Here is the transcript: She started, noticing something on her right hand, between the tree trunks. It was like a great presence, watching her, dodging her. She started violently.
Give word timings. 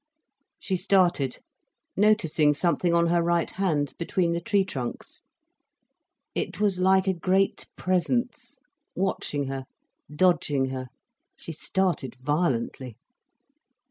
She 0.59 0.77
started, 0.77 1.43
noticing 1.95 2.53
something 2.55 2.91
on 2.91 3.05
her 3.05 3.21
right 3.21 3.51
hand, 3.51 3.93
between 3.99 4.31
the 4.33 4.41
tree 4.41 4.65
trunks. 4.65 5.21
It 6.33 6.59
was 6.59 6.79
like 6.79 7.05
a 7.05 7.13
great 7.13 7.67
presence, 7.75 8.57
watching 8.95 9.43
her, 9.45 9.65
dodging 10.11 10.69
her. 10.69 10.87
She 11.37 11.51
started 11.51 12.15
violently. 12.19 12.97